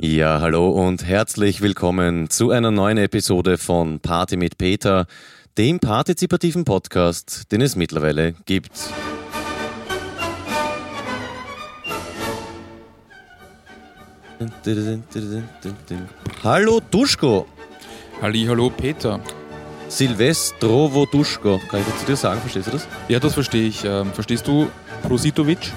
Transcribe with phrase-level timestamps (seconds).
[0.00, 5.06] Ja, hallo und herzlich willkommen zu einer neuen Episode von Party mit Peter,
[5.58, 8.70] dem partizipativen Podcast, den es mittlerweile gibt.
[16.44, 17.46] Hallo Duschko.
[18.22, 19.18] Halli, hallo Peter.
[19.88, 21.60] Silvestrovo Duschko.
[21.68, 22.40] Kann ich das zu dir sagen?
[22.40, 22.86] Verstehst du das?
[23.08, 23.84] Ja, das verstehe ich.
[23.84, 24.68] Ähm, verstehst du
[25.02, 25.72] Prositovic?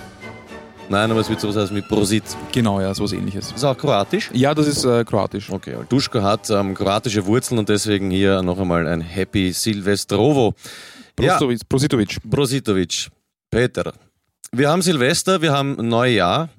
[0.91, 2.23] Nein, aber es wird sowas heißen wie Prosit.
[2.51, 3.53] Genau, ja, sowas ähnliches.
[3.53, 4.29] Ist auch kroatisch?
[4.33, 5.49] Ja, das ist äh, kroatisch.
[5.49, 10.53] Okay, weil Duschko hat ähm, kroatische Wurzeln und deswegen hier noch einmal ein Happy Silvestrovo.
[11.15, 11.65] Prostovic, ja.
[11.69, 12.17] Prositovic.
[12.29, 13.09] Prositovic.
[13.49, 13.93] Peter.
[14.51, 16.49] Wir haben Silvester, wir haben Neujahr.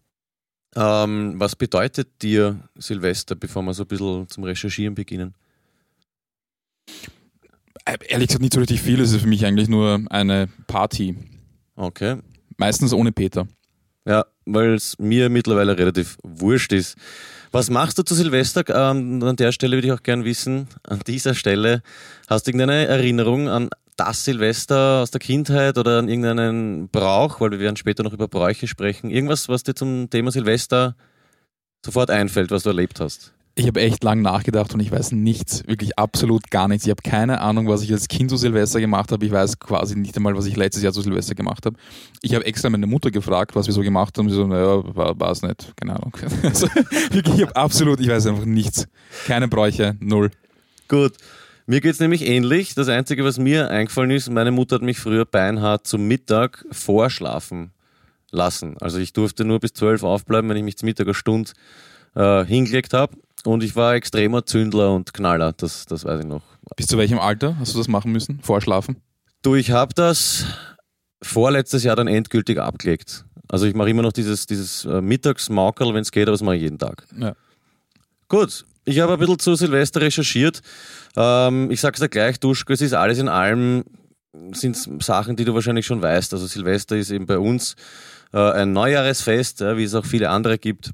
[0.77, 5.34] Ähm, was bedeutet dir Silvester, bevor wir so ein bisschen zum Recherchieren beginnen?
[7.84, 8.98] Äh, ehrlich gesagt nicht so richtig viel.
[8.98, 11.16] Es ist für mich eigentlich nur eine Party.
[11.77, 12.16] Okay.
[12.56, 13.46] Meistens ohne Peter.
[14.05, 16.97] Ja, weil es mir mittlerweile relativ wurscht ist.
[17.53, 18.64] Was machst du zu Silvester?
[18.69, 21.83] Ähm, an der Stelle würde ich auch gerne wissen, an dieser Stelle,
[22.28, 27.53] hast du irgendeine Erinnerung an das Silvester aus der Kindheit oder an irgendeinen Brauch, weil
[27.53, 29.11] wir werden später noch über Bräuche sprechen.
[29.11, 30.97] Irgendwas, was dir zum Thema Silvester
[31.84, 33.33] sofort einfällt, was du erlebt hast?
[33.55, 36.86] Ich habe echt lang nachgedacht und ich weiß nichts, wirklich absolut gar nichts.
[36.86, 39.27] Ich habe keine Ahnung, was ich als Kind zu Silvester gemacht habe.
[39.27, 41.77] Ich weiß quasi nicht einmal, was ich letztes Jahr zu Silvester gemacht habe.
[42.23, 44.30] Ich habe extra meine Mutter gefragt, was wir so gemacht haben.
[44.30, 46.17] Sie so, naja, war es nicht, keine Ahnung.
[46.42, 46.67] Also,
[47.11, 48.89] wirklich, ich habe absolut, ich weiß einfach nichts.
[49.27, 50.30] Keine Bräuche, null.
[50.89, 51.12] Gut.
[51.67, 52.75] Mir geht es nämlich ähnlich.
[52.75, 57.73] Das Einzige, was mir eingefallen ist, meine Mutter hat mich früher beinhart zum Mittag vorschlafen
[58.30, 58.77] lassen.
[58.80, 61.53] Also ich durfte nur bis zwölf aufbleiben, wenn ich mich zum Mittag eine Stunde
[62.14, 63.17] äh, hingelegt habe.
[63.45, 66.43] Und ich war extremer Zündler und Knaller, das, das weiß ich noch.
[66.77, 68.41] Bis zu welchem Alter hast du das machen müssen?
[68.41, 68.97] Vorschlafen?
[69.43, 70.45] Du, ich habe das
[71.21, 73.25] vorletztes Jahr dann endgültig abgelegt.
[73.48, 76.57] Also ich mache immer noch dieses, dieses äh, Mittagsmaukerl, wenn es geht, aber das mache
[76.57, 77.05] ich jeden Tag.
[77.19, 77.35] Ja.
[78.29, 80.63] Gut, ich habe ein bisschen zu Silvester recherchiert.
[81.17, 83.85] Ähm, ich sag's dir gleich, Duschko, es ist alles in allem,
[84.52, 86.33] sind Sachen, die du wahrscheinlich schon weißt.
[86.33, 87.77] Also Silvester ist eben bei uns
[88.33, 90.92] äh, ein Neujahresfest, ja, wie es auch viele andere gibt.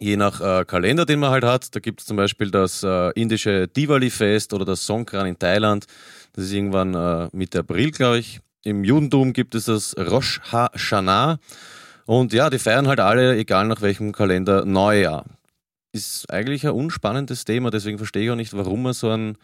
[0.00, 1.74] Je nach äh, Kalender, den man halt hat.
[1.74, 5.86] Da gibt es zum Beispiel das äh, indische Diwali-Fest oder das Songkran in Thailand.
[6.32, 8.40] Das ist irgendwann äh, Mitte April, glaube ich.
[8.64, 11.38] Im Judentum gibt es das Rosh Hashanah.
[12.06, 15.24] Und ja, die feiern halt alle, egal nach welchem Kalender, Neujahr
[15.94, 19.38] ist eigentlich ein unspannendes Thema, deswegen verstehe ich auch nicht, warum man so einen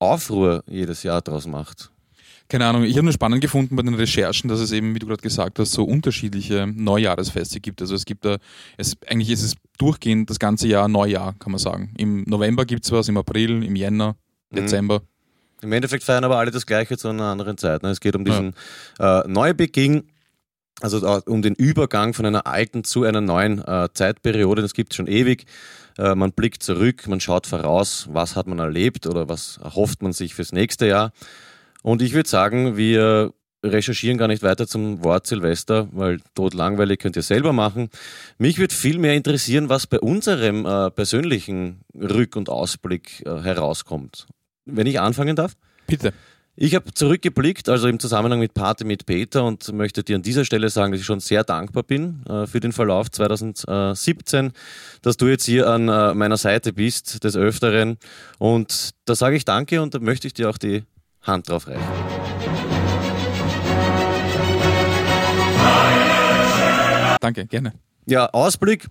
[0.00, 1.92] Aufruhr jedes Jahr draus macht.
[2.50, 5.06] Keine Ahnung, ich habe nur spannend gefunden bei den Recherchen, dass es eben, wie du
[5.06, 7.80] gerade gesagt hast, so unterschiedliche Neujahresfeste gibt.
[7.80, 8.38] Also es gibt da,
[8.76, 11.94] es, eigentlich ist es durchgehend das ganze Jahr Neujahr, kann man sagen.
[11.96, 14.16] Im November gibt es was, im April, im Jänner,
[14.50, 14.56] mhm.
[14.56, 14.98] Dezember.
[14.98, 15.04] Mhm.
[15.62, 17.84] Im Endeffekt feiern aber alle das Gleiche zu einer anderen Zeit.
[17.84, 17.90] Ne?
[17.90, 18.56] Es geht um diesen
[18.98, 19.20] ja.
[19.20, 20.08] äh, Neubeginn
[20.80, 24.96] also um den Übergang von einer alten zu einer neuen äh, Zeitperiode, das gibt es
[24.96, 25.44] schon ewig.
[25.98, 30.14] Äh, man blickt zurück, man schaut voraus, was hat man erlebt oder was erhofft man
[30.14, 31.12] sich fürs nächste Jahr.
[31.82, 33.32] Und ich würde sagen, wir
[33.62, 37.90] recherchieren gar nicht weiter zum Wort Silvester, weil tot langweilig könnt ihr selber machen.
[38.38, 44.26] Mich würde viel mehr interessieren, was bei unserem äh, persönlichen Rück- und Ausblick äh, herauskommt.
[44.64, 45.56] Wenn ich anfangen darf?
[45.86, 46.12] Bitte.
[46.56, 50.44] Ich habe zurückgeblickt, also im Zusammenhang mit Party mit Peter und möchte dir an dieser
[50.44, 54.52] Stelle sagen, dass ich schon sehr dankbar bin äh, für den Verlauf 2017,
[55.00, 57.98] dass du jetzt hier an äh, meiner Seite bist des Öfteren.
[58.38, 60.82] Und da sage ich danke und da möchte ich dir auch die
[61.22, 61.80] Hand drauf reichen.
[67.20, 67.74] Danke, gerne.
[68.06, 68.88] Ja, Ausblick.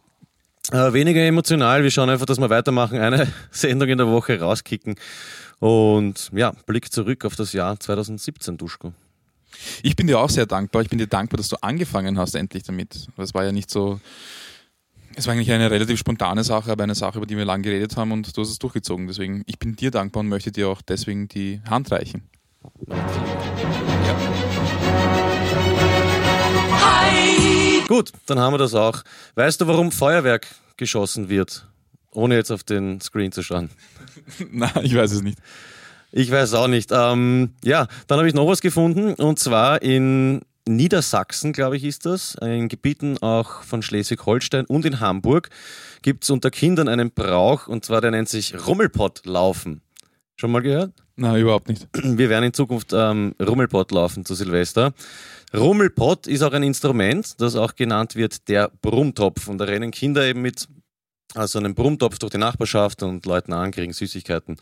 [0.71, 1.83] Äh, weniger emotional.
[1.83, 4.95] Wir schauen einfach, dass wir weitermachen, eine Sendung in der Woche rauskicken.
[5.59, 8.93] Und ja, Blick zurück auf das Jahr 2017, Duschko.
[9.81, 10.83] Ich bin dir auch sehr dankbar.
[10.83, 13.07] Ich bin dir dankbar, dass du angefangen hast endlich damit.
[13.17, 13.99] Das war ja nicht so.
[15.19, 17.97] Es war eigentlich eine relativ spontane Sache, aber eine Sache, über die wir lange geredet
[17.97, 19.05] haben und du hast es durchgezogen.
[19.05, 22.29] Deswegen, ich bin dir dankbar und möchte dir auch deswegen die Hand reichen.
[22.87, 22.95] Ja.
[27.89, 29.03] Gut, dann haben wir das auch.
[29.35, 30.47] Weißt du, warum Feuerwerk
[30.77, 31.67] geschossen wird?
[32.13, 33.71] Ohne jetzt auf den Screen zu schauen.
[34.49, 35.39] Nein, ich weiß es nicht.
[36.13, 36.91] Ich weiß auch nicht.
[36.93, 40.43] Ähm, ja, dann habe ich noch was gefunden und zwar in
[40.75, 45.49] Niedersachsen, glaube ich, ist das, in Gebieten auch von Schleswig-Holstein und in Hamburg
[46.01, 49.81] gibt es unter Kindern einen Brauch und zwar der nennt sich Rummelpott laufen.
[50.35, 50.93] Schon mal gehört?
[51.17, 51.87] Nein, überhaupt nicht.
[51.93, 54.93] Wir werden in Zukunft ähm, Rummelpott laufen zu Silvester.
[55.53, 59.49] Rummelpott ist auch ein Instrument, das auch genannt wird der Brummtopf.
[59.49, 60.67] Und da rennen Kinder eben mit
[61.35, 64.57] also einen Brummtopf durch die Nachbarschaft und Leuten ankriegen, Süßigkeiten.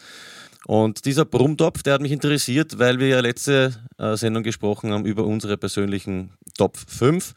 [0.68, 5.06] Und dieser Brummtopf, der hat mich interessiert, weil wir ja letzte äh, Sendung gesprochen haben
[5.06, 7.34] über unsere persönlichen Top 5.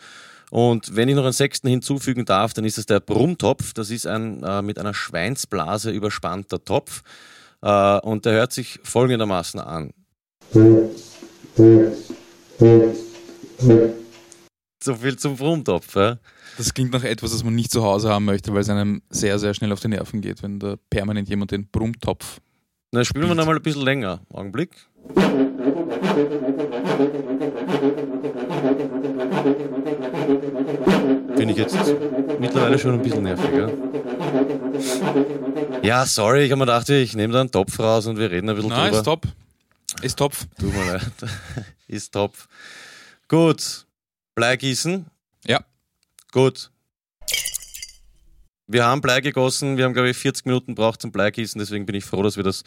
[0.50, 3.72] Und wenn ich noch einen sechsten hinzufügen darf, dann ist es der Brummtopf.
[3.72, 7.02] Das ist ein äh, mit einer Schweinsblase überspannter Topf.
[7.62, 9.92] Äh, und der hört sich folgendermaßen an.
[14.82, 15.94] So viel zum Brummtopf.
[15.94, 16.18] Ja?
[16.58, 19.38] Das klingt nach etwas, das man nicht zu Hause haben möchte, weil es einem sehr,
[19.38, 22.40] sehr schnell auf die Nerven geht, wenn da permanent jemand den Brummtopf.
[22.92, 24.18] Na, spielen wir noch mal ein bisschen länger.
[24.32, 24.70] Augenblick.
[31.36, 31.76] Finde ich jetzt
[32.40, 33.70] mittlerweile schon ein bisschen nerviger.
[35.82, 38.48] Ja, sorry, ich habe mir gedacht, ich nehme da einen Topf raus und wir reden
[38.48, 38.98] ein bisschen Na, drüber.
[38.98, 39.22] ist top.
[40.02, 40.32] Ist top.
[40.58, 41.02] Tut mir leid.
[41.88, 42.34] Ist top.
[43.28, 43.86] Gut.
[44.34, 45.06] Bleigießen.
[45.46, 45.60] Ja.
[46.32, 46.70] Gut.
[48.72, 51.96] Wir haben Blei gegossen, wir haben, glaube ich, 40 Minuten braucht zum Bleigießen, deswegen bin
[51.96, 52.62] ich froh, dass wir das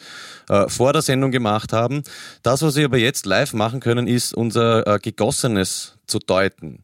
[0.50, 2.02] äh, vor der Sendung gemacht haben.
[2.42, 6.80] Das, was wir aber jetzt live machen können, ist unser äh, Gegossenes zu deuten.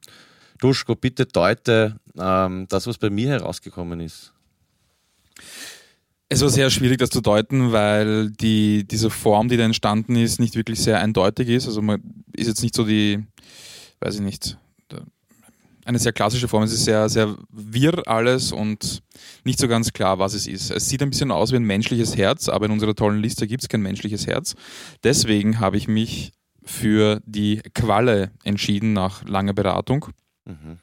[0.58, 4.32] Duschko, bitte deute ähm, das, was bei mir herausgekommen ist.
[6.30, 10.38] Es war sehr schwierig, das zu deuten, weil die, diese Form, die da entstanden ist,
[10.40, 11.66] nicht wirklich sehr eindeutig ist.
[11.66, 12.00] Also man
[12.32, 13.22] ist jetzt nicht so die,
[14.00, 14.56] weiß ich nicht,
[15.90, 16.62] eine sehr klassische Form.
[16.62, 19.02] Es ist sehr, sehr wirr alles und
[19.44, 20.70] nicht so ganz klar, was es ist.
[20.70, 23.62] Es sieht ein bisschen aus wie ein menschliches Herz, aber in unserer tollen Liste gibt
[23.62, 24.54] es kein menschliches Herz.
[25.04, 26.32] Deswegen habe ich mich
[26.64, 30.06] für die Qualle entschieden nach langer Beratung.
[30.44, 30.78] Mhm.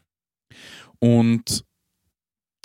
[0.99, 1.63] Und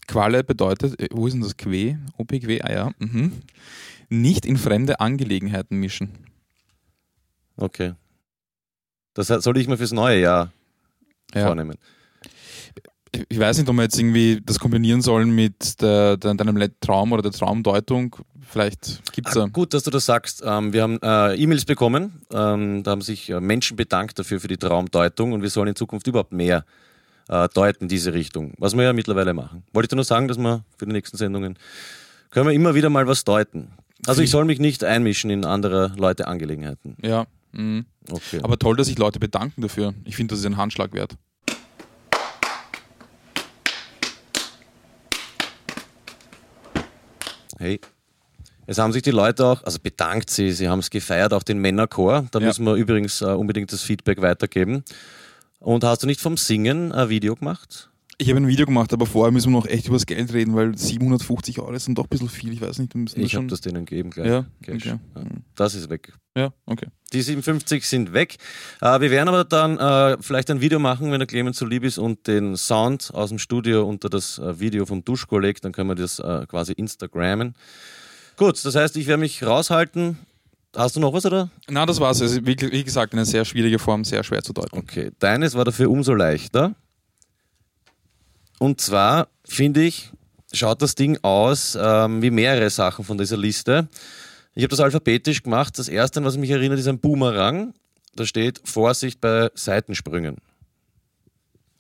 [0.09, 1.97] Qualle bedeutet, äh, wo ist denn das Que?
[2.19, 2.91] OPQ, ah ja.
[2.99, 3.33] Mhm.
[4.09, 6.11] Nicht in fremde Angelegenheiten mischen.
[7.57, 7.95] Okay.
[9.15, 10.53] Das soll ich mir fürs neue Jahr
[11.35, 11.47] Ja.
[11.47, 11.77] vornehmen.
[13.29, 17.13] Ich weiß nicht, ob wir jetzt irgendwie das kombinieren sollen mit der, der, deinem Traum
[17.13, 18.17] oder der Traumdeutung.
[18.41, 19.47] Vielleicht gibt es Ah, da.
[19.47, 20.43] gut, dass du das sagst.
[20.45, 22.23] Ähm, wir haben äh, E-Mails bekommen.
[22.33, 25.77] Ähm, da haben sich äh, Menschen bedankt dafür für die Traumdeutung und wir sollen in
[25.77, 26.65] Zukunft überhaupt mehr
[27.29, 28.55] äh, deuten in diese Richtung.
[28.59, 29.63] Was wir ja mittlerweile machen.
[29.73, 31.59] Wollte ich dir nur sagen, dass wir für die nächsten Sendungen
[32.31, 33.73] können wir immer wieder mal was deuten.
[34.07, 36.97] Also ich soll mich nicht einmischen in andere Leute Angelegenheiten.
[37.03, 37.27] Ja.
[37.53, 37.85] Mhm.
[38.11, 38.41] Okay.
[38.43, 39.93] Aber toll, dass sich Leute bedanken dafür.
[40.05, 41.15] Ich finde, das ist ein Handschlag wert.
[47.63, 47.81] Hey.
[48.67, 51.59] Es haben sich die Leute auch, also bedankt sie, sie haben es gefeiert, auch den
[51.59, 52.27] Männerchor.
[52.33, 52.47] Da Ja.
[52.47, 54.83] müssen wir übrigens äh, unbedingt das Feedback weitergeben.
[55.61, 57.89] Und hast du nicht vom Singen ein Video gemacht?
[58.23, 60.55] Ich habe ein Video gemacht, aber vorher müssen wir noch echt über das Geld reden,
[60.55, 62.53] weil 750 Euro sind doch ein bisschen viel.
[62.53, 64.29] Ich weiß nicht, müssen Ich habe das denen gegeben gleich.
[64.29, 64.79] ja, okay.
[64.85, 65.01] Ja.
[65.57, 66.13] Das ist weg.
[66.37, 66.87] ja, okay.
[67.13, 68.37] Die 57 sind weg.
[68.81, 71.83] Äh, wir werden aber dann äh, vielleicht ein Video machen, wenn der Clemens so lieb
[71.83, 75.73] ist und den Sound aus dem Studio unter das äh, Video vom Duschko legt, dann
[75.73, 77.57] können wir das äh, quasi Instagrammen.
[78.37, 80.17] Gut, das heißt, ich werde mich raushalten.
[80.77, 81.51] Hast du noch was, oder?
[81.69, 82.23] Na, das war's.
[82.23, 84.79] Also, wie, wie gesagt, eine sehr schwierige Form, sehr schwer zu deuten.
[84.79, 86.77] Okay, deines war dafür umso leichter.
[88.63, 90.13] Und zwar, finde ich,
[90.53, 93.89] schaut das Ding aus ähm, wie mehrere Sachen von dieser Liste.
[94.55, 95.77] Ich habe das alphabetisch gemacht.
[95.81, 97.75] Das erste, an was mich erinnert, ist ein Boomerang.
[98.15, 100.37] Da steht Vorsicht bei Seitensprüngen.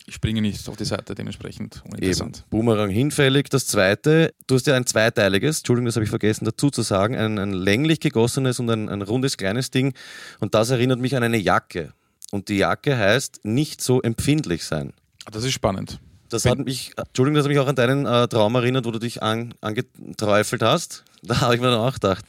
[0.06, 1.93] Ich springe nicht auf die Seite, dementsprechend Eben.
[1.93, 2.46] uninteressant.
[2.50, 3.49] Boomerang hinfällig.
[3.49, 7.14] Das zweite, du hast ja ein zweiteiliges, Entschuldigung, das habe ich vergessen dazu zu sagen,
[7.14, 9.94] ein, ein länglich gegossenes und ein, ein rundes kleines Ding.
[10.40, 11.93] Und das erinnert mich an eine Jacke.
[12.32, 14.95] Und die Jacke heißt nicht so empfindlich sein.
[15.30, 16.00] Das ist spannend.
[16.32, 18.98] Das hat mich, Entschuldigung, das hat mich auch an deinen äh, Traum erinnert, wo du
[18.98, 21.04] dich an, angeträufelt hast.
[21.22, 22.24] Da habe ich mir dann auch gedacht,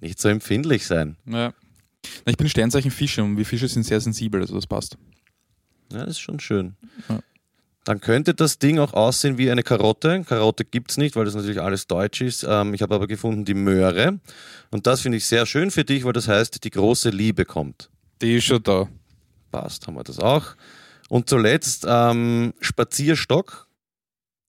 [0.00, 1.16] nicht so empfindlich sein.
[1.24, 1.54] Ja.
[2.24, 4.98] Na, ich bin Sternzeichen Fische und wir Fische sind sehr sensibel, also das passt.
[5.90, 6.76] Ja, das ist schon schön.
[7.08, 7.20] Ja.
[7.84, 10.22] Dann könnte das Ding auch aussehen wie eine Karotte.
[10.28, 12.44] Karotte gibt es nicht, weil das natürlich alles deutsch ist.
[12.46, 14.20] Ähm, ich habe aber gefunden die Möhre.
[14.70, 17.88] Und das finde ich sehr schön für dich, weil das heißt, die große Liebe kommt.
[18.20, 18.88] Die ist schon da.
[19.50, 20.54] Passt, haben wir das auch.
[21.08, 23.66] Und zuletzt ähm, Spazierstock.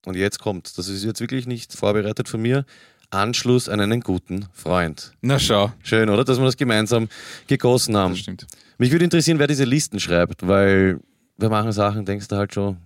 [0.06, 2.64] Und jetzt kommt, das ist jetzt wirklich nicht vorbereitet von mir,
[3.10, 5.12] Anschluss an einen guten Freund.
[5.20, 6.24] Na schau, Schön, oder?
[6.24, 7.08] Dass wir das gemeinsam
[7.46, 8.12] gegossen haben.
[8.12, 8.46] das stimmt.
[8.78, 11.00] Mich würde interessieren, wer diese Listen schreibt, weil
[11.36, 12.76] wir machen Sachen, denkst du halt schon,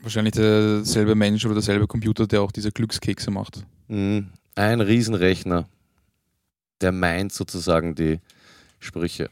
[0.00, 3.64] Wahrscheinlich derselbe Mensch oder derselbe Computer, der auch diese Glückskekse macht.
[3.88, 5.68] mh, ein Riesenrechner,
[6.80, 8.20] der meint sozusagen die
[8.78, 9.28] Sprüche.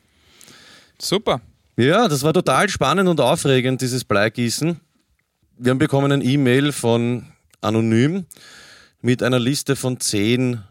[1.00, 1.40] Super.
[1.76, 4.80] Ja, das war total spannend und aufregend, dieses Bleigießen.
[5.58, 7.26] Wir haben bekommen ein E-Mail von
[7.60, 8.24] Anonym
[9.02, 10.62] mit einer Liste von zehn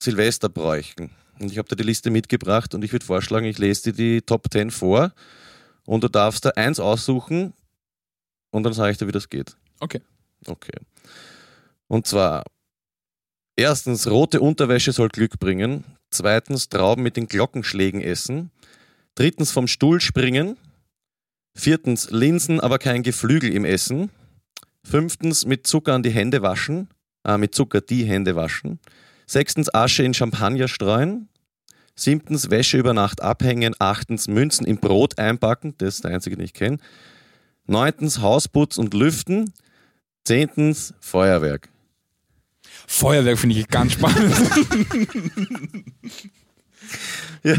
[0.00, 1.10] Silvesterbräuchen.
[1.40, 4.22] Und ich habe da die Liste mitgebracht und ich würde vorschlagen, ich lese dir die
[4.22, 5.12] Top 10 vor
[5.86, 7.52] und du darfst da eins aussuchen
[8.52, 9.56] und dann sage ich dir, wie das geht.
[9.80, 10.00] Okay.
[10.46, 10.78] Okay.
[11.88, 12.44] Und zwar,
[13.56, 15.84] erstens, rote Unterwäsche soll Glück bringen.
[16.10, 18.52] Zweitens, Trauben mit den Glockenschlägen essen.
[19.14, 20.56] Drittens, vom Stuhl springen.
[21.54, 24.10] Viertens, Linsen, aber kein Geflügel im Essen.
[24.82, 26.88] Fünftens, mit Zucker an die Hände waschen.
[27.22, 28.80] Ah, mit Zucker die Hände waschen.
[29.26, 31.28] Sechstens, Asche in Champagner streuen.
[31.94, 33.74] Siebtens, Wäsche über Nacht abhängen.
[33.78, 35.74] Achtens, Münzen im Brot einpacken.
[35.78, 36.78] Das ist der einzige, den ich kenne.
[37.66, 39.52] Neuntens, Hausputz und Lüften.
[40.24, 41.68] Zehntens, Feuerwerk.
[42.88, 44.34] Feuerwerk finde ich ganz spannend.
[47.42, 47.56] Ja,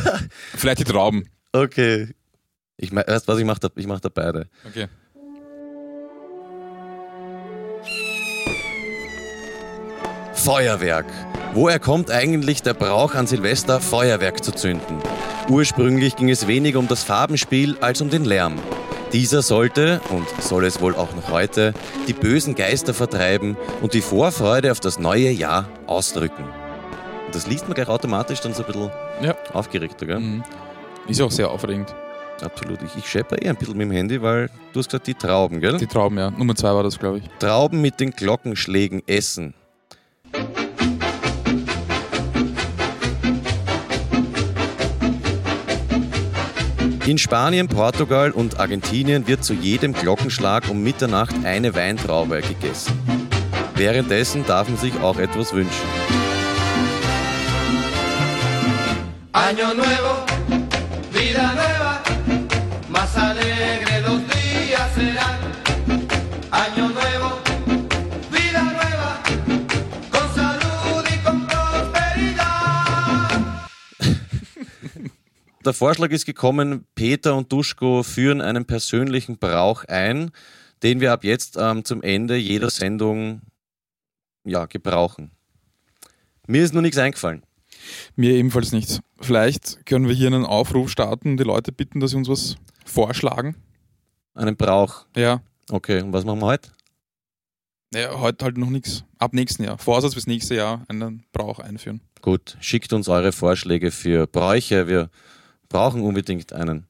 [0.55, 1.25] Vielleicht die Trauben.
[1.61, 2.13] Okay.
[2.77, 4.47] Ich mein, weißt was, ich mache da, ich mach da beide.
[4.67, 4.87] Okay.
[10.33, 11.05] Feuerwerk.
[11.53, 14.97] Woher kommt eigentlich der Brauch an Silvester, Feuerwerk zu zünden?
[15.49, 18.59] Ursprünglich ging es weniger um das Farbenspiel als um den Lärm.
[19.13, 21.73] Dieser sollte, und soll es wohl auch noch heute,
[22.07, 26.43] die bösen Geister vertreiben und die Vorfreude auf das neue Jahr ausdrücken.
[27.25, 29.35] Und das liest man gleich automatisch dann so ein bisschen Ja.
[29.53, 30.19] aufgeregter, gell?
[30.19, 30.43] Mhm.
[31.07, 31.93] Ist auch sehr aufregend.
[32.41, 32.79] Absolut.
[32.81, 35.61] Ich, ich schepper eh ein bisschen mit dem Handy, weil du hast gesagt, die Trauben,
[35.61, 35.77] gell?
[35.77, 36.31] Die Trauben, ja.
[36.31, 37.23] Nummer zwei war das, glaube ich.
[37.39, 39.53] Trauben mit den Glockenschlägen essen.
[47.05, 52.99] In Spanien, Portugal und Argentinien wird zu jedem Glockenschlag um Mitternacht eine Weintraube gegessen.
[53.75, 55.85] Währenddessen darf man sich auch etwas wünschen.
[59.33, 60.25] Año nuevo,
[61.15, 62.03] vida nueva,
[62.89, 65.39] más alegre los días serán.
[66.51, 67.39] Año nuevo,
[68.31, 69.23] vida nueva,
[70.11, 73.29] con salud y con prosperidad.
[75.63, 80.31] Der Vorschlag ist gekommen, Peter und Duschko führen einen persönlichen Brauch ein,
[80.83, 83.41] den wir ab jetzt ähm, zum Ende jeder Sendung
[84.43, 85.31] ja, gebrauchen.
[86.47, 87.43] Mir ist nur nichts eingefallen.
[88.15, 88.99] Mir ebenfalls nichts.
[89.19, 92.55] Vielleicht können wir hier einen Aufruf starten und die Leute bitten, dass sie uns was
[92.85, 93.55] vorschlagen.
[94.33, 95.05] Einen Brauch.
[95.15, 95.41] Ja.
[95.69, 96.69] Okay, und was machen wir heute?
[97.93, 99.03] Naja, heute halt noch nichts.
[99.19, 99.77] Ab nächsten Jahr.
[99.77, 102.01] Vorsatz fürs nächste Jahr einen Brauch einführen.
[102.21, 104.87] Gut, schickt uns eure Vorschläge für Bräuche.
[104.87, 105.09] Wir
[105.69, 106.87] brauchen unbedingt einen.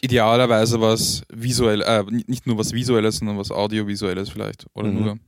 [0.00, 4.66] Idealerweise was visuell, äh, nicht nur was Visuelles, sondern was Audiovisuelles vielleicht.
[4.74, 5.02] Oder Mhm.
[5.02, 5.18] nur.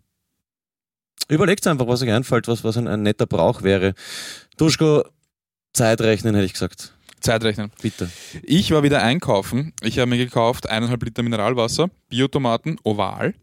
[1.29, 3.95] Überlegt einfach, was euch einfällt, was, was ein, ein netter Brauch wäre.
[4.57, 5.05] Duschko,
[5.73, 6.95] Zeitrechnen hätte ich gesagt.
[7.21, 7.73] Zeitrechnen.
[7.83, 8.11] Bitte.
[8.43, 9.73] Ich war wieder einkaufen.
[9.83, 13.35] Ich habe mir gekauft eineinhalb Liter Mineralwasser, Biotomaten oval,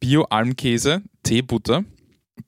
[0.00, 1.84] Bio-Almkäse, Teebutter,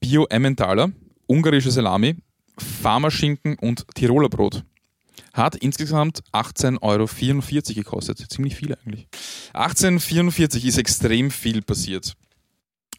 [0.00, 0.90] Bio-Emmentaler,
[1.26, 2.16] ungarische Salami,
[2.58, 4.64] Farmerschinken und Tiroler Brot.
[5.32, 8.18] Hat insgesamt 18,44 Euro gekostet.
[8.30, 9.06] Ziemlich viel eigentlich.
[9.54, 12.14] 18,44 ist extrem viel passiert.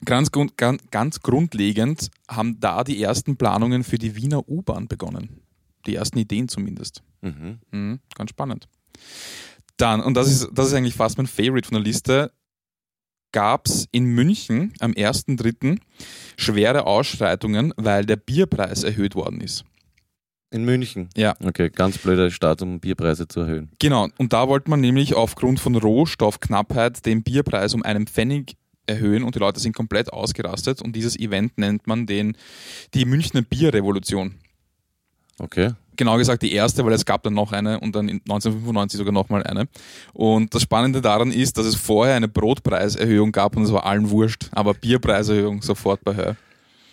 [0.06, 5.42] Ganz, ganz, ganz grundlegend haben da die ersten Planungen für die Wiener U-Bahn begonnen.
[5.86, 7.02] Die ersten Ideen zumindest.
[7.22, 7.60] Mhm.
[7.72, 8.68] Mhm, ganz spannend.
[9.78, 12.32] Dann, und das ist, das ist eigentlich fast mein Favorite von der Liste,
[13.32, 15.80] gab es in München am 1.3.
[16.38, 19.66] schwere Ausschreitungen, weil der Bierpreis erhöht worden ist.
[20.50, 21.10] In München.
[21.16, 21.36] Ja.
[21.44, 23.70] Okay, ganz blöder Start, um Bierpreise zu erhöhen.
[23.80, 28.56] Genau, und da wollte man nämlich aufgrund von Rohstoffknappheit den Bierpreis um einen Pfennig
[28.88, 32.36] erhöhen und die Leute sind komplett ausgerastet und dieses Event nennt man den,
[32.94, 34.36] die Münchner Bierrevolution.
[35.40, 35.74] Okay.
[35.96, 39.14] Genau gesagt die erste, weil es gab dann noch eine und dann in 1995 sogar
[39.14, 39.68] nochmal eine.
[40.14, 44.10] Und das Spannende daran ist, dass es vorher eine Brotpreiserhöhung gab und es war allen
[44.10, 46.36] wurscht, aber Bierpreiserhöhung sofort bei Hör.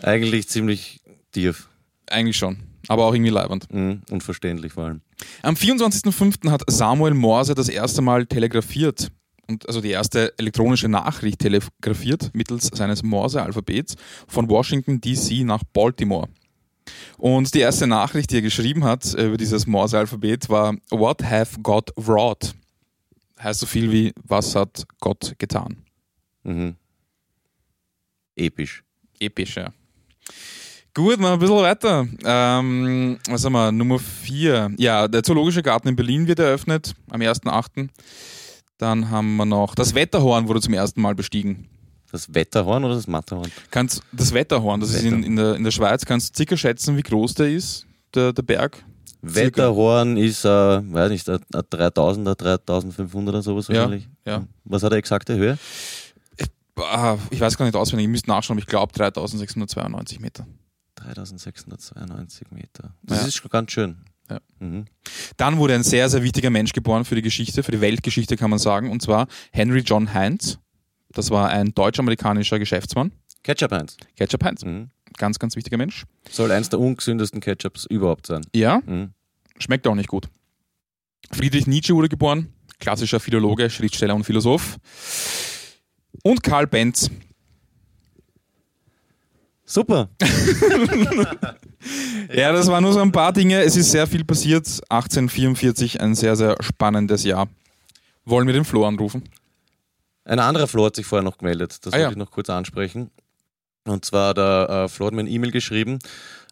[0.03, 1.01] Eigentlich ziemlich
[1.33, 1.69] tief.
[2.07, 2.59] Eigentlich schon,
[2.89, 3.73] aber auch irgendwie leibend.
[3.73, 4.03] Mhm.
[4.11, 5.01] Unverständlich vor allem.
[5.43, 6.51] Am 24.05.
[6.51, 9.11] hat Samuel Morse das erste Mal telegrafiert.
[9.47, 13.97] Und also die erste elektronische Nachricht telegrafiert mittels seines Morse-Alphabets
[14.27, 16.29] von Washington DC nach Baltimore.
[17.19, 21.91] Und die erste Nachricht, die er geschrieben hat über dieses Morse-Alphabet war What have God
[21.97, 22.55] wrought?
[23.41, 25.77] Heißt so viel wie Was hat Gott getan?
[26.43, 26.77] Mhm.
[28.37, 28.83] Episch.
[29.19, 29.73] Episch, ja.
[30.93, 32.07] Gut, mal ein bisschen weiter.
[32.25, 33.73] Ähm, was haben wir?
[33.73, 34.75] Nummer 4.
[34.79, 37.89] Ja, der Zoologische Garten in Berlin wird eröffnet am 1.8.
[38.79, 41.69] Dann haben wir noch das Wetterhorn wurde zum ersten Mal bestiegen.
[42.11, 43.51] Das Wetterhorn oder das Matterhorn?
[43.71, 46.97] Kannst, das Wetterhorn, das ist in, in, der, in der Schweiz, kannst du circa schätzen,
[46.97, 48.85] wie groß der ist, der, der Berg?
[49.23, 54.09] Wetterhorn ist, äh, weiß nicht, ein ein 3000er, 3500 oder sowas Ja, wahrscheinlich.
[54.25, 54.47] ja.
[54.65, 55.59] Was hat er exakte Höhe?
[56.77, 60.47] Ah, ich weiß gar nicht auswendig, ich müsste nachschauen, aber ich glaube 3692 Meter.
[60.97, 62.93] 3692 Meter.
[63.03, 63.27] Das Ja.
[63.29, 63.97] ist schon ganz schön.
[64.31, 64.41] Ja.
[64.59, 64.87] Mhm.
[65.37, 68.51] Dann wurde ein sehr, sehr wichtiger Mensch geboren für die Geschichte, für die Weltgeschichte kann
[68.51, 70.59] man sagen, und zwar Henry John Heinz.
[71.13, 73.13] Das war ein deutsch-amerikanischer Geschäftsmann.
[73.43, 73.97] Ketchup Heinz.
[74.17, 74.65] Ketchup Heinz.
[74.65, 74.91] Mhm.
[75.19, 76.05] Ganz, ganz wichtiger Mensch.
[76.31, 78.43] Soll eins der ungesündesten Ketchups überhaupt sein.
[78.55, 79.13] Ja, Mhm.
[79.59, 80.29] schmeckt auch nicht gut.
[81.31, 82.49] Friedrich Nietzsche wurde geboren.
[82.81, 84.77] klassischer Philologe, Schriftsteller und Philosoph.
[86.23, 87.11] Und Karl Benz,
[89.75, 90.09] Super.
[92.33, 93.63] Ja, das waren nur so ein paar Dinge.
[93.63, 94.67] Es ist sehr viel passiert.
[94.89, 97.49] 1844, ein sehr, sehr spannendes Jahr.
[98.25, 99.25] Wollen wir den Flo anrufen?
[100.25, 101.85] Ein anderer Flo hat sich vorher noch gemeldet.
[101.85, 102.11] Das Ah, wollte ja.
[102.13, 103.11] ich noch kurz ansprechen.
[103.87, 105.99] Und zwar, der äh, Flo hat mir ein E-Mail geschrieben.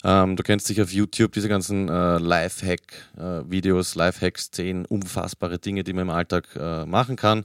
[0.05, 5.95] Ähm, du kennst dich auf YouTube diese ganzen äh, Lifehack-Videos, Lifehacks, zehn unfassbare Dinge, die
[5.95, 7.45] man im Alltag äh, machen kann.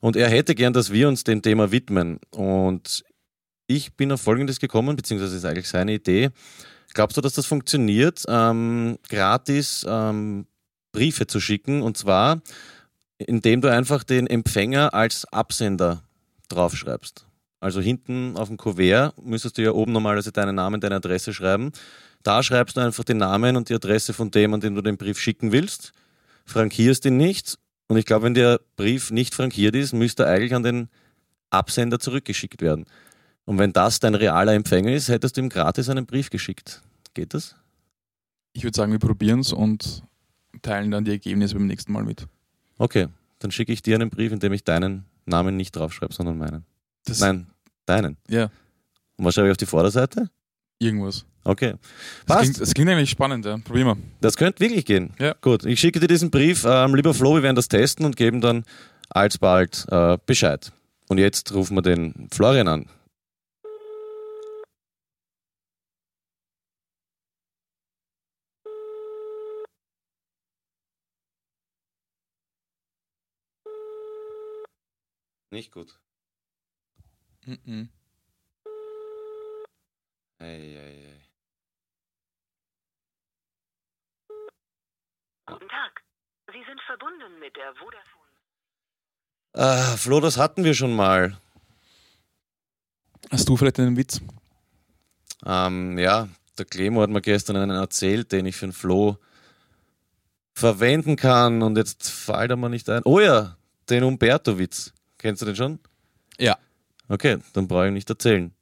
[0.00, 2.20] Und er hätte gern, dass wir uns dem Thema widmen.
[2.30, 3.04] Und
[3.68, 6.30] ich bin auf Folgendes gekommen, beziehungsweise ist eigentlich seine Idee.
[6.94, 10.46] Glaubst du, dass das funktioniert, ähm, gratis ähm,
[10.90, 11.82] Briefe zu schicken?
[11.82, 12.40] Und zwar,
[13.18, 16.02] indem du einfach den Empfänger als Absender
[16.48, 17.26] draufschreibst.
[17.60, 21.72] Also hinten auf dem Kuvert müsstest du ja oben normalerweise deinen Namen, deine Adresse schreiben.
[22.22, 24.96] Da schreibst du einfach den Namen und die Adresse von dem, an den du den
[24.96, 25.92] Brief schicken willst,
[26.46, 27.58] frankierst ihn nicht.
[27.88, 30.88] Und ich glaube, wenn der Brief nicht frankiert ist, müsste er eigentlich an den
[31.50, 32.86] Absender zurückgeschickt werden.
[33.48, 36.82] Und wenn das dein realer Empfänger ist, hättest du ihm gratis einen Brief geschickt.
[37.14, 37.56] Geht das?
[38.52, 40.02] Ich würde sagen, wir probieren es und
[40.60, 42.26] teilen dann die Ergebnisse beim nächsten Mal mit.
[42.76, 46.36] Okay, dann schicke ich dir einen Brief, in dem ich deinen Namen nicht draufschreibe, sondern
[46.36, 46.66] meinen.
[47.06, 47.46] Das, Nein,
[47.86, 48.18] deinen.
[48.28, 48.50] Ja,
[49.16, 50.28] Und was schreibe ich auf die Vorderseite?
[50.78, 51.24] irgendwas.
[51.42, 51.72] Okay.
[52.26, 52.40] Das Passt.
[52.42, 53.56] klingt, das klingt eigentlich spannend, ja.
[53.56, 53.96] Probieren wir.
[54.20, 55.14] Das könnte wirklich gehen.
[55.18, 55.34] Ja.
[55.40, 56.66] Gut, ich schicke dir diesen Brief.
[56.68, 58.64] Ähm, lieber Flo, wir werden das testen und geben dann
[59.08, 60.70] alsbald äh, Bescheid.
[61.08, 62.86] Und jetzt rufen wir den Florian an.
[75.50, 75.98] Nicht gut.
[77.46, 77.88] Mhm.
[80.38, 81.24] Ei, ei, ei.
[85.46, 86.02] Guten Tag.
[86.52, 88.28] Sie sind verbunden mit der Vodafone.
[89.54, 91.40] Ah, Flo, das hatten wir schon mal.
[93.30, 94.20] Hast du vielleicht einen Witz?
[95.44, 99.16] Ähm, ja, der Clemo hat mir gestern einen erzählt, den ich für den Flo
[100.54, 103.02] verwenden kann und jetzt fällt er mir nicht ein.
[103.04, 103.56] Oh ja,
[103.88, 104.92] den Umberto-Witz.
[105.18, 105.78] Kennst du den schon?
[106.38, 106.56] Ja.
[107.08, 108.52] Okay, dann brauche ich nicht erzählen.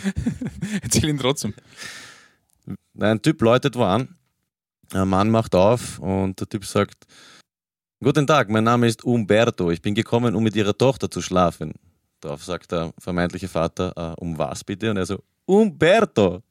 [0.82, 1.54] Erzähl ihn trotzdem.
[2.98, 4.16] Ein Typ läutet wo an,
[4.92, 7.06] ein Mann macht auf und der Typ sagt,
[8.00, 11.72] Guten Tag, mein Name ist Umberto, ich bin gekommen, um mit Ihrer Tochter zu schlafen.
[12.20, 14.90] Darauf sagt der vermeintliche Vater, äh, um was bitte?
[14.90, 16.42] Und er so, Umberto.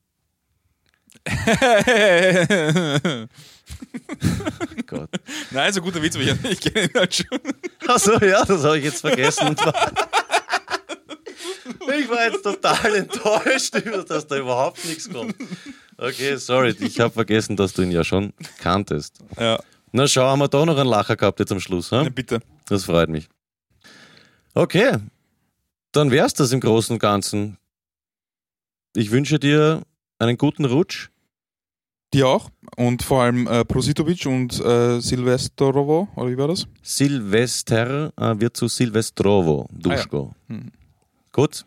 [4.86, 5.10] Gott.
[5.52, 7.40] Nein, so guter Witz, aber ich, ich kenne ihn halt schon.
[7.88, 9.56] Achso, ja, das habe ich jetzt vergessen.
[12.00, 15.36] Ich war jetzt total enttäuscht, über dass da überhaupt nichts kommt.
[15.98, 19.20] Okay, sorry, ich habe vergessen, dass du ihn ja schon kanntest.
[19.38, 19.60] Ja,
[19.92, 21.92] Na schau, haben wir doch noch einen Lacher gehabt jetzt am Schluss.
[21.92, 22.14] Hm?
[22.14, 22.40] bitte.
[22.68, 23.28] Das freut mich.
[24.54, 24.98] Okay,
[25.92, 27.58] dann wär's das im Großen und Ganzen.
[28.96, 29.84] Ich wünsche dir
[30.20, 31.10] einen guten Rutsch.
[32.14, 32.50] Dir auch.
[32.78, 36.68] Und vor allem äh, Prositovic und äh, Silvestrovo, oder wie war das?
[36.82, 40.34] Silvester äh, wird zu Silvestrovo, Duschko.
[40.48, 40.72] Hm.
[41.34, 41.66] Gut.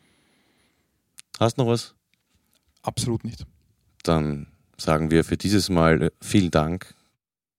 [1.38, 1.94] Hast noch was?
[2.82, 3.46] Absolut nicht.
[4.02, 4.46] Dann
[4.78, 6.94] sagen wir für dieses Mal äh, vielen Dank.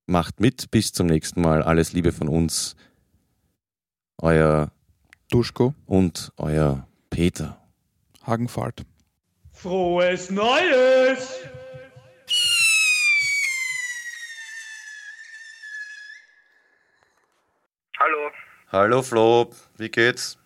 [0.07, 0.71] Macht mit.
[0.71, 1.61] Bis zum nächsten Mal.
[1.61, 2.75] Alles Liebe von uns.
[4.17, 4.71] Euer
[5.29, 7.57] Duschko, und euer Peter.
[8.23, 8.83] Hagenfahrt.
[9.61, 11.47] Frohes Neues!
[17.99, 18.31] Hallo,
[18.71, 20.39] Hallo Flo, wie geht's?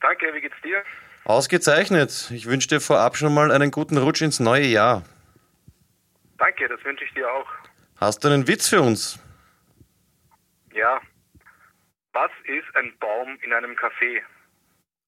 [0.00, 0.84] danke, wie geht's dir?
[1.24, 2.30] Ausgezeichnet.
[2.32, 5.02] Ich wünsche dir vorab schon mal einen guten Rutsch ins neue Jahr.
[6.38, 7.46] Danke, das wünsche ich dir auch.
[7.96, 9.18] Hast du einen Witz für uns?
[10.72, 11.00] Ja.
[12.12, 14.22] Was ist ein Baum in einem Café?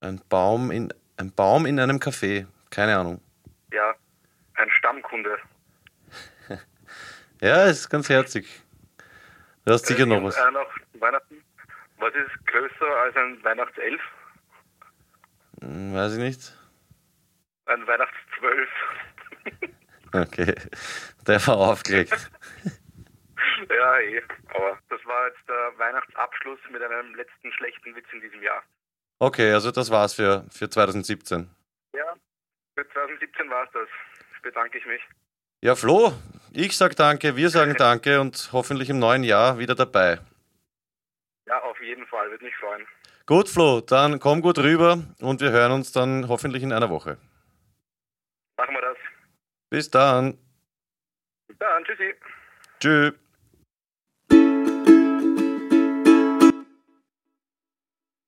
[0.01, 2.47] Ein Baum in ein Baum in einem Café.
[2.73, 3.21] Keine Ahnung.
[3.73, 3.95] Ja,
[4.55, 5.39] ein Stammkunde.
[7.41, 8.47] Ja, ist ganz herzig.
[9.65, 10.37] Du hast sicher Äh, noch und was.
[10.37, 11.43] Einer nach Weihnachten.
[11.99, 14.01] Was ist größer als ein Weihnachtself?
[15.61, 16.57] Hm, Weiß ich nicht.
[17.67, 18.69] Ein Weihnachtszwölf.
[20.15, 20.55] Okay.
[21.27, 22.13] Der war aufgelegt.
[23.71, 24.23] ja, eh.
[24.55, 28.63] Aber das war jetzt der Weihnachtsabschluss mit einem letzten schlechten Witz in diesem Jahr.
[29.21, 31.49] Okay, also das war's für, für 2017.
[31.95, 32.15] Ja,
[32.75, 33.89] 2017 war es das.
[34.43, 35.01] Bedanke ich mich.
[35.61, 36.13] Ja, Flo,
[36.53, 40.19] ich sag danke, wir sagen danke und hoffentlich im neuen Jahr wieder dabei.
[41.47, 42.87] Ja, auf jeden Fall, würde mich freuen.
[43.27, 47.19] Gut, Flo, dann komm gut rüber und wir hören uns dann hoffentlich in einer Woche.
[48.57, 48.97] Machen wir das.
[49.71, 50.37] Bis dann.
[51.47, 52.15] Bis dann, tschüssi.
[52.81, 53.22] Tschüss.